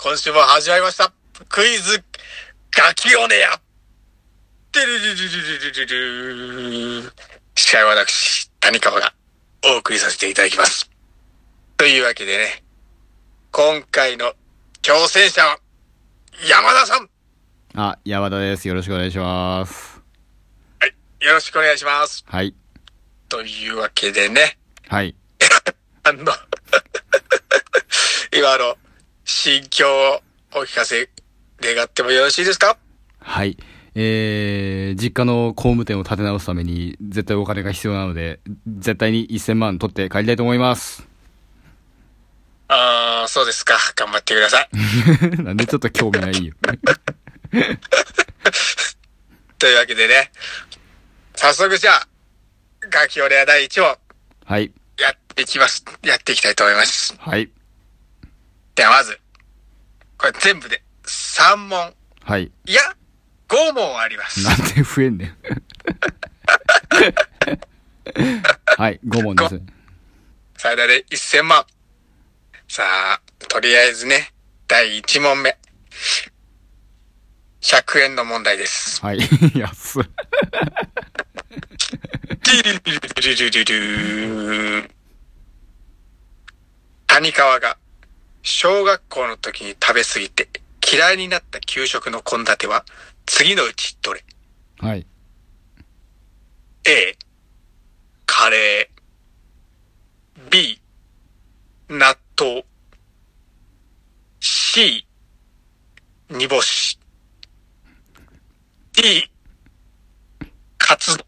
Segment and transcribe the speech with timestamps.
[0.00, 1.12] 今週も始まりました。
[1.48, 2.04] クイズ、
[2.70, 3.58] ガキオネア。
[4.70, 5.28] てるるるる
[5.74, 7.12] るるるる
[7.56, 9.12] 司会は私、谷川が
[9.64, 10.88] お送りさせていただきます。
[11.76, 12.62] というわけでね、
[13.50, 14.34] 今回の
[14.82, 15.58] 挑戦者は、
[16.48, 17.10] 山田さん。
[17.74, 18.68] あ、山田です。
[18.68, 20.00] よろしくお願いします。
[20.78, 20.94] はい
[21.26, 22.24] よろしくお願いします。
[22.28, 22.54] はい。
[23.28, 25.16] というわけでね、はい。
[26.04, 26.22] あの、
[28.32, 28.76] 今あの
[29.30, 30.22] 心境を
[30.58, 31.10] お聞かせ
[31.60, 32.78] 願ってもよろしいですか？
[33.20, 33.58] はい。
[33.94, 38.40] えー、実家の工務店を立て直すために、絶対お金が必要なので、
[38.78, 41.06] 絶対に1000万取って帰りたいと思います。
[42.68, 43.76] ああ、そうですか。
[43.96, 44.68] 頑張ってください。
[45.44, 46.54] なんでちょっと興味ないよ。
[49.58, 50.32] というわけでね、
[51.36, 52.08] 早速じゃあ、
[52.88, 53.94] ガキオレア第1問、
[54.46, 54.72] はい。
[54.98, 55.84] やっていきます。
[56.02, 57.14] やっていきたいと思います。
[57.18, 57.50] はい。
[58.78, 59.18] ではまず、
[60.16, 61.92] これ全部で3問、
[62.22, 62.44] はい。
[62.44, 62.80] いや、
[63.48, 64.44] 5問あります。
[64.44, 65.36] なんで増えんねん。
[68.78, 69.60] はい、5問です。
[70.56, 71.66] 最大で1000万。
[72.68, 74.32] さあ、とりあえずね、
[74.68, 75.58] 第1問目。
[77.60, 79.04] 100円の問題です。
[79.04, 79.18] はい。
[79.58, 80.04] 安っ。
[87.08, 87.76] 谷川が
[88.50, 90.48] 小学校の時に食べ過ぎて
[90.90, 92.86] 嫌いになった給食の献立は
[93.26, 94.24] 次のうちどれ？
[94.78, 95.06] はい。
[96.84, 97.18] ?A、
[98.24, 100.50] カレー。
[100.50, 100.80] B、
[101.90, 102.64] 納豆。
[104.40, 105.06] C、
[106.30, 106.98] 煮干し。
[108.94, 109.30] D、
[110.78, 111.26] カツ丼。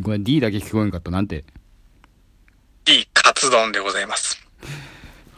[0.00, 1.10] ごめん、D だけ聞こえんかった。
[1.10, 1.44] なんて
[2.86, 4.41] ？D、カツ丼でございます。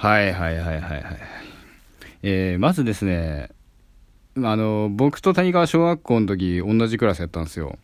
[0.00, 1.18] はいはいはいはいはい。
[2.22, 3.50] えー、まずですね、
[4.34, 7.78] あの、僕と谷川小学校の時同じクラスやったんですよ。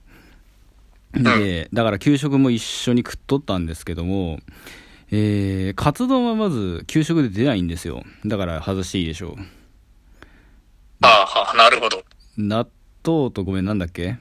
[1.13, 4.41] で、だから給食も一緒に食っとったんですけども、
[5.11, 8.03] えー、カツ丼はまず給食で出ないんですよ。
[8.25, 9.37] だから外していいでしょ
[11.03, 11.99] ああ、はあ、なるほど。
[11.99, 12.03] う。
[12.39, 12.67] 納
[13.05, 14.17] 豆とごめんなんだっけ？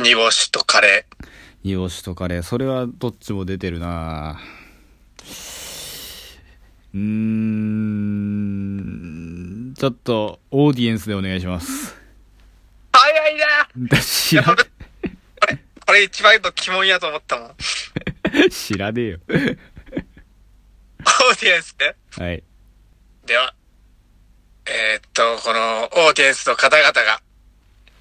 [0.00, 1.26] 煮干しとカレー。
[1.62, 2.42] 煮干しとカレー。
[2.42, 4.40] それはどっちも出てるな
[6.96, 7.02] うー
[9.70, 11.94] ん、ちょっとオーディエンスでお願いします。
[12.90, 14.64] 早いなだ知らこれ、
[15.86, 17.48] これ、一番の鬼門やと思ったもん。
[17.48, 17.52] オ
[18.48, 19.18] ー知らねえよ。
[21.40, 21.94] ディエンスね。
[22.16, 22.42] はい。
[23.26, 23.54] では、
[24.66, 27.20] えーっと、このオーディエンスの方々が、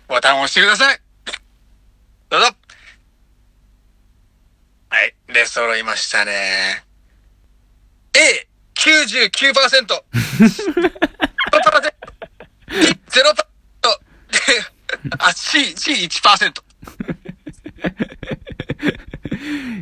[0.08, 1.00] ボタンを押してください。
[2.30, 2.48] どうぞ。
[4.90, 6.84] はい、出揃いましたね。
[8.14, 8.45] A、
[8.86, 9.32] 99%。
[9.32, 10.46] 0%。
[12.70, 12.76] B、
[13.10, 13.36] 0%。
[15.18, 16.64] あ、C、C、1%。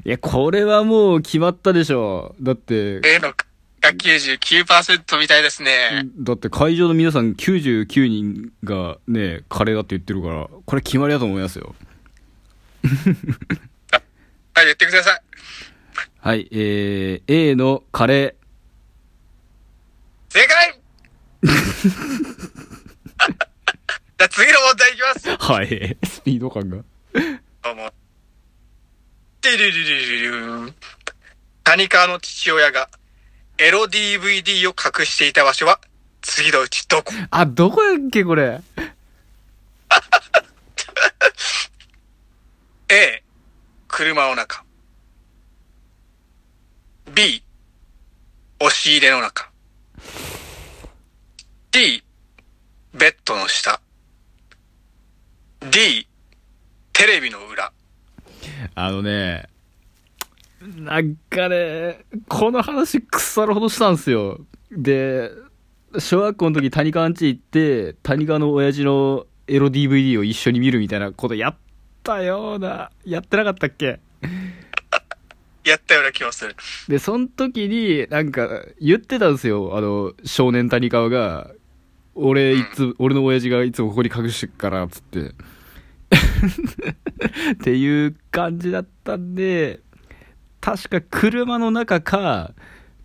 [0.05, 2.35] いや、これはもう決まったでしょ。
[2.41, 3.33] だって、A の
[3.81, 6.07] が99%みたいですね。
[6.17, 11.75] だって会場の皆さん99人がね、カレーだって言ってるから、これ決まりだと思いますよ。
[14.55, 15.21] はい、言ってください。
[16.19, 18.35] はい、えー、A のカレ
[20.33, 20.81] 正解
[21.45, 25.29] じゃあ次の問題いきます。
[25.29, 25.37] ー。
[25.37, 25.97] はい。
[26.03, 26.77] スピード感が。
[26.77, 26.83] ど
[27.71, 27.93] うも。
[29.41, 30.75] てるるるるるん。
[31.63, 32.89] 谷川の父親が
[33.59, 35.79] エロ DVD を隠していた場所は
[36.21, 38.59] 次のうちどこあ、どこやっけ、これ。
[42.89, 43.23] ?A、
[43.87, 44.63] 車の中。
[47.13, 47.43] B、
[48.59, 49.52] 押し入れの中。
[51.73, 52.03] D、
[52.93, 53.81] ベッドの下。
[55.71, 56.07] D、
[56.93, 57.73] テレビの裏。
[58.75, 59.49] あのね、
[60.61, 64.39] なんかね、この話腐るほどしたんすよ。
[64.71, 65.31] で、
[65.97, 71.55] 小学校の時谷川ん家行って、谷川の親父のエロ DVD を一緒に見るみたいなことやっ
[72.03, 73.99] たような、やってなかったっけ?
[75.63, 76.55] やったような気もする。
[76.87, 78.47] で、その時に、なんか、
[78.79, 79.75] 言ってたんですよ。
[79.75, 81.49] あの、少年谷川が、
[82.15, 85.31] 俺、いつ、俺の親父がいつもここに隠してっから、つって。
[87.53, 89.79] っていう感じだったんで、
[90.61, 92.53] 確か車の中か、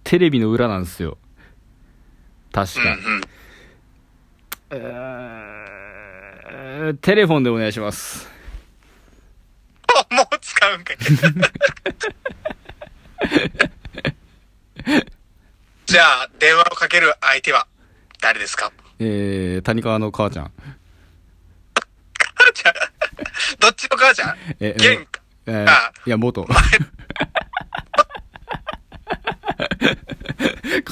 [0.05, 1.17] テレビの裏なんですよ。
[2.53, 2.81] 確か。
[2.83, 3.21] うんうん。
[4.71, 8.29] えーテレフォンでお願いします。
[10.11, 10.95] あもう使うんか
[15.87, 17.67] じゃあ、電話をかける相手は
[18.21, 18.71] 誰ですか？
[19.01, 20.53] えー、谷川の母ちゃん。
[22.35, 22.75] 母ちゃん？
[23.61, 24.37] どっちの母ちゃん？
[24.61, 25.21] え、玄か。
[25.47, 26.47] えーあいや、元。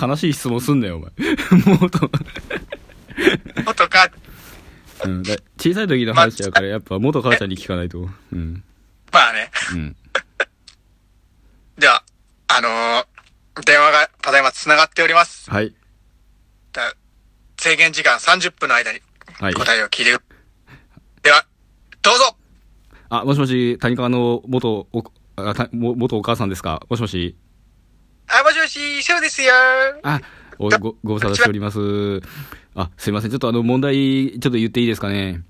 [0.00, 1.10] 悲しい質問すんなよ、お前。
[1.78, 2.10] 元。
[3.64, 4.10] 元母
[5.04, 8.08] うん、だ小さい時の話だから、やっぱ元母ちゃんに聞かないと。
[8.32, 8.64] うん。
[9.12, 9.50] まあね。
[9.72, 9.96] うん。
[11.78, 12.02] では、
[12.48, 13.06] あのー
[13.64, 15.50] 電話がただいま繋がっております。
[15.50, 15.74] はい。
[17.66, 19.00] だ制限時間30分の間に
[19.40, 19.54] はい。
[19.54, 20.20] 答えを聞いてる。
[21.22, 21.44] では、
[22.00, 22.36] どうぞ
[23.08, 25.04] あ、もしもし、谷川の元お、
[25.36, 26.80] あたも元お母さんですか？
[26.88, 27.36] もしもし。
[28.28, 29.52] あ、もしもし、ショーですよ
[30.02, 30.20] あ、
[30.58, 32.20] おご、ご無沙汰しております。
[32.74, 33.30] あ、すいません。
[33.30, 35.42] ちょっとあの、問題、ちょっと言っていいですかね？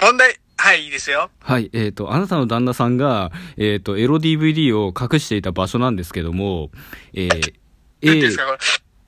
[0.00, 1.30] 問題、はい、いいですよ。
[1.40, 1.70] はい。
[1.72, 6.70] えっ、と、あなたの旦那さんが、えっ、と、エロ DVD を隠していた場所なんですけども、
[7.14, 7.54] えー、
[8.02, 8.58] 何 A です、か、こ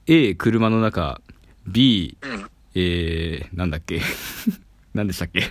[0.06, 1.20] A、車の中、
[1.68, 2.28] B、れ。
[2.30, 2.50] うん。
[2.74, 4.00] えー、なんだっけ？
[4.94, 5.40] 何でしたっけ？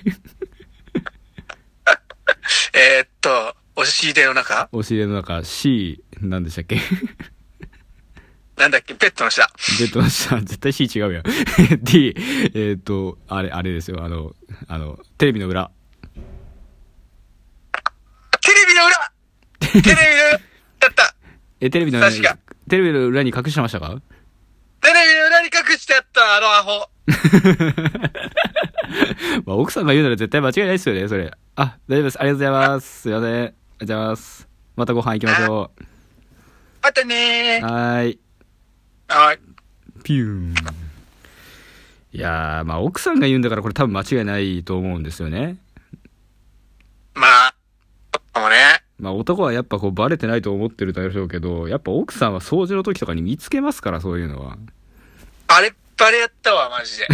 [2.73, 4.69] えー、っと、押し入れの中？
[4.71, 6.79] 押し入れの中、C、何でしたっけ？
[8.57, 8.93] なんだっけ？
[8.95, 9.47] ベッドの下。
[9.79, 11.23] ベッドの下、絶対 C 違うやん。
[11.83, 12.15] D、
[12.55, 14.33] えっ、と、あれ、あれですよ、あの、
[14.67, 15.69] あの、テレビの裏。
[18.41, 19.11] テレビの裏！
[19.59, 20.39] テレビの裏！
[20.79, 21.15] だった！
[21.59, 22.21] え、テレビの裏に
[22.69, 24.01] テレビの裏に隠してましたか？
[25.97, 26.89] 裏に隠してあった、あのアホ。
[29.45, 31.31] まあ、奥さんが言うなら絶対間違いないですよね、それ。
[31.55, 32.19] あ、大丈夫です。
[32.19, 33.01] ありがとうございます。
[33.01, 33.29] すいません。
[33.29, 34.47] ありがとうございます。
[34.75, 35.71] またご飯行きましょ
[36.81, 37.65] またねう。
[37.65, 38.19] はーい。
[39.07, 39.15] ー。
[39.15, 39.39] はい。
[40.03, 40.55] ピューン。
[42.13, 45.57] いやー、まあ、奥さんが言うんだからこれ多分間違いないと思うんですよね。
[47.13, 47.53] まあ、
[48.37, 48.55] かもね。
[48.99, 54.57] まあ、男はやっぱこうバレてないと思ってるでしょうけど、やっぱ奥さんは掃除の時とかに見つけますから、そういうのは。
[55.47, 57.07] バレッバレやったわ、マジで。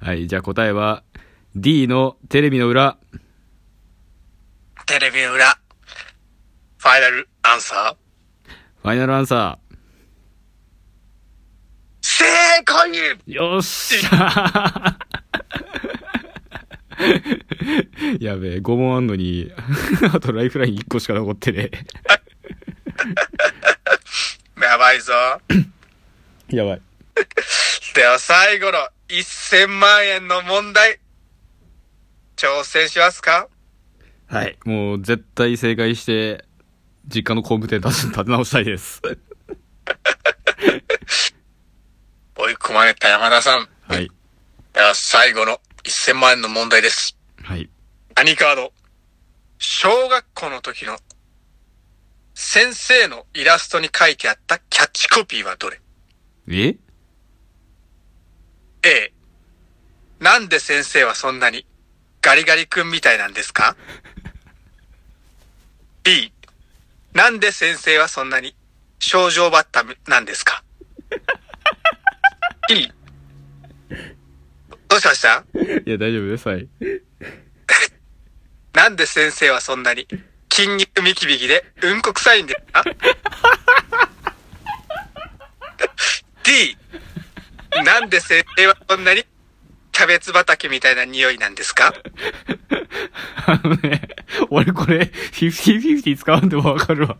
[0.00, 1.02] はい、じゃあ答えは、
[1.56, 2.96] D のテレビの裏。
[4.86, 5.58] テレビの裏。
[6.78, 7.96] ファイナルアンサー。
[8.82, 9.58] ファイナルアンサ
[12.00, 12.24] 正
[12.64, 13.18] 解ー。
[13.26, 15.04] よっしゃー
[18.20, 19.50] やべえ、5問あんのに、
[20.12, 21.70] あとライフライン1個しか残ってね
[24.60, 25.12] やばいぞ。
[26.50, 26.56] え。
[26.56, 26.82] やばい。
[27.94, 30.98] では最後の1000万円の問題。
[32.36, 33.48] 挑戦しますか？
[34.26, 34.58] はい。
[34.64, 36.44] もう絶対正解して、
[37.06, 39.00] 実家の工務店立て立て直したいです。
[42.36, 43.68] 追い込まれた山田さん。
[43.86, 44.10] はい。
[44.72, 47.16] では最後の1000万円の問題です。
[47.42, 47.70] はい。
[48.16, 48.72] 何カード？
[49.58, 50.98] 小学校の時の
[52.34, 55.80] 先生のイラストに書いてあったキャッチコピーはどれ？
[56.48, 56.76] え
[58.82, 59.12] ?A、
[60.20, 61.66] なんで先生はそんなに
[62.20, 63.76] ガリガリ君みたいなんですか
[66.02, 66.32] ?B、
[67.14, 68.54] なんで先生はそんなに
[68.98, 70.62] 症状バッタなんですか
[72.70, 72.88] ?E、
[74.88, 75.44] どうしました？
[75.86, 76.48] いや、大丈夫です。
[76.48, 76.68] はい。
[78.74, 80.06] なんで先生はそんなに
[80.52, 82.82] 筋肉ミキビキでうんこ臭いんですか？
[87.82, 89.24] なんで先生はそんなに
[89.92, 91.92] キャベツ畑みたいな匂いなんですか？
[93.46, 94.02] あのね、
[94.50, 97.16] 俺これ、50-50使うんでもわかるわ。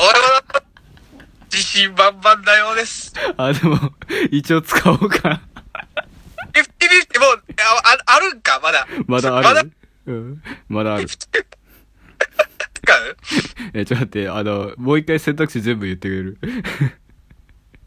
[0.00, 0.44] 俺は
[1.52, 3.12] 自信満々なようです。
[3.36, 3.76] あ、でも、
[4.30, 5.40] 一応使おうか。
[6.52, 8.60] 50-50もう、あああるんか？
[8.62, 8.86] まだ。
[9.06, 9.62] まだあるまだ
[10.06, 10.42] うん。
[10.68, 11.08] まだある。
[13.74, 16.38] え、ちょっと待って、あの、もう一回選択肢全部言ってくれる？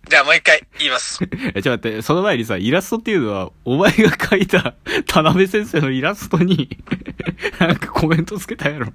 [0.10, 1.20] じゃあもう一回言います。
[1.56, 4.76] え、ちょっと待って、その前にさ、イラストっていうのは、お前が描いた、
[5.08, 6.78] 田辺先生のイラストに、
[7.60, 8.88] なんかコメントつけたやろ。
[8.88, 8.92] も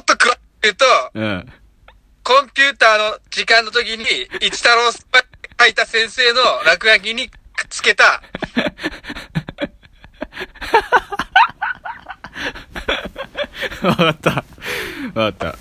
[0.00, 1.52] っと詳しく言うと、うん。
[2.22, 4.04] コンピューターの時間の時に、
[4.40, 5.24] 一太郎が
[5.60, 7.30] 書いた先生の落書きに
[7.68, 8.22] つけた、
[13.82, 14.30] わかった。
[15.14, 15.56] わかっ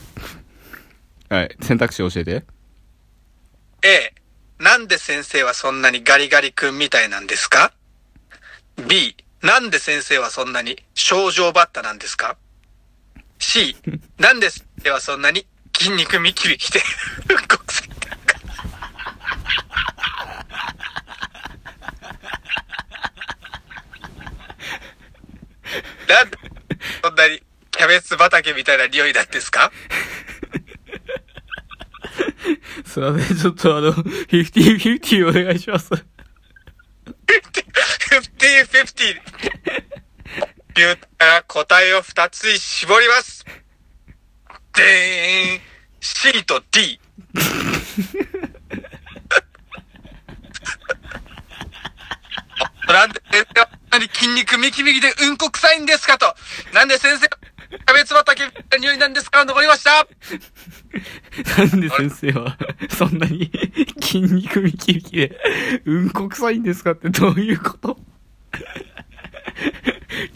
[1.30, 1.36] た。
[1.36, 2.44] はい、選択肢教えて。
[3.82, 4.14] A、
[4.60, 7.74] なんで先生はそんなにガリガリ君みたいなんですか
[8.88, 12.38] ?B、なんで先生はそんなに症状バッタなんですか
[13.40, 13.76] ?C、
[14.18, 15.46] なんで先生はそんなに
[15.78, 16.82] 筋肉ミキミキで
[17.30, 18.16] うんこ臭いんですか
[26.08, 26.38] なんで
[27.04, 27.16] そん
[27.84, 29.70] キャベツ畑みたいな匂いなんですか？
[32.88, 35.90] すいません、ちょっとあの、50-50お願いします。
[35.90, 36.06] 50-50。
[40.76, 43.44] 言ったら答えを2つに絞ります。
[44.76, 45.62] でーん。
[46.00, 47.02] C と D。
[52.88, 56.34] なんで先生はこんなに筋肉ミキミキでうんこ臭いんですかと。
[56.74, 57.28] なんで先生、
[57.86, 59.46] キャベツ畑みたいな匂いなんですか？
[59.46, 60.08] 残りました。
[61.58, 62.58] なんで先生は、
[62.90, 63.52] そんなに
[64.02, 65.38] 筋肉ミキミキで、
[65.86, 67.98] うんこ臭いんですかってどういうこと？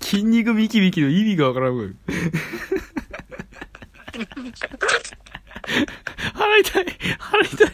[0.02, 1.84] 筋肉ミキミキの意味がわからんわ。
[1.84, 1.90] 払
[6.60, 6.86] いたい
[7.20, 7.72] 払いたい。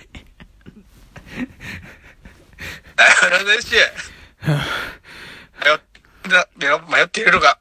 [2.98, 3.74] なるほどし。
[5.64, 7.58] 迷って、迷っているのが、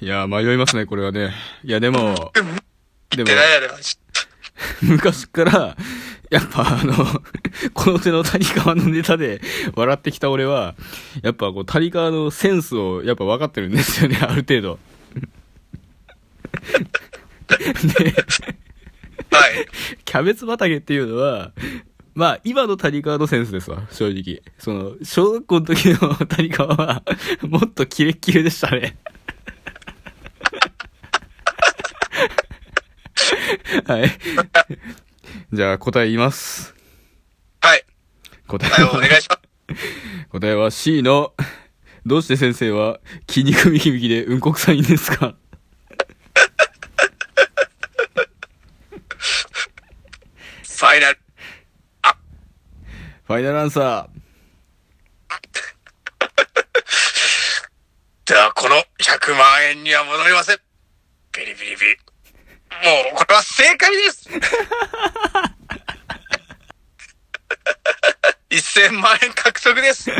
[0.00, 1.32] いや、迷いますね、これはね。
[1.64, 2.32] いや、でも、
[3.10, 3.30] でも。
[4.82, 5.76] 昔から、
[6.30, 6.94] やっぱあの、
[7.74, 9.40] この手の谷川のネタで
[9.74, 10.74] 笑ってきた俺は、
[11.22, 14.78] やっぱこう谷川のセンスをやっぱ分かってるんですよね、ある程度。
[17.48, 18.14] で、
[19.30, 19.66] はい。
[20.04, 21.52] キャベツ畑っていうのは、
[22.14, 24.42] まあ、今の谷川のセンスですわ、正直。
[24.58, 27.02] その、小学校の時の谷川は、
[27.42, 28.96] もっとキレッキレでしたね。
[33.86, 34.18] はい。
[35.52, 36.74] じゃあ、答え言います。
[37.60, 37.84] はい。
[38.46, 39.78] 答えはい、おは、願いします。
[40.30, 41.34] 答えは C の、
[42.06, 45.34] どうして先生は筋肉ミキミキでうんこ臭いんですか？
[50.62, 51.18] ファイナル。
[53.26, 54.08] ファイナルアンサ
[58.24, 60.58] では、この100万円には戻りません。
[61.32, 61.96] ビリビリビリ。
[62.84, 64.28] もう、これは正解です
[68.50, 70.10] 1000万円獲得です。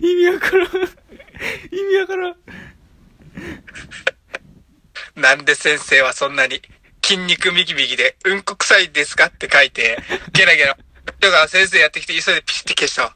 [0.00, 0.66] 意味わからん。
[0.66, 2.36] 意味わからん。
[5.16, 6.62] なんで先生はそんなに
[7.04, 9.98] 筋肉ミキミキでうんこ臭いですかって書いて、
[10.32, 10.76] ゲラゲラ。
[11.20, 13.00] だから先生やってきて急いでピシ消し。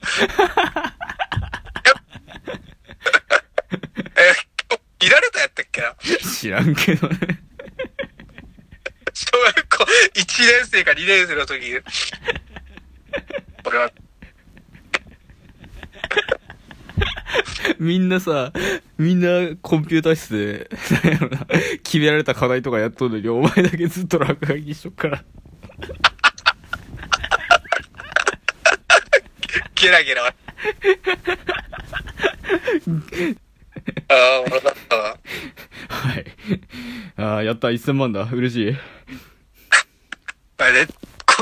[4.16, 4.34] え、
[5.06, 5.94] いられたやったっけな？
[6.20, 7.16] 知らんけどね。
[9.12, 11.80] 小学校1年生か2年生の時に、
[13.64, 13.90] 俺は、
[17.78, 18.52] みんなさ、
[18.98, 20.68] みんなコンピューター室で、
[21.02, 21.46] なんやろな、
[21.82, 25.24] 決められた課題とかやっとんのに、お前だけずっと落書きしとくから。
[29.84, 30.24] ゲラゲラ。
[30.26, 30.32] あ
[34.08, 35.18] あ、俺だったわ。
[35.88, 36.24] はい。
[37.16, 38.22] ああ、やった、1000万だ。
[38.32, 38.72] 嬉しい。
[38.72, 38.76] はい。
[40.56, 40.92] あれ、工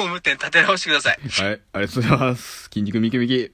[0.03, 1.19] 務店立て直してください。
[1.73, 2.65] ありがとうございます。
[2.65, 3.53] 筋肉ミキミキ。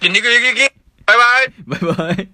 [0.00, 0.72] 筋肉ミキミキ
[1.04, 1.16] バイ
[1.66, 2.33] バイバイバイ。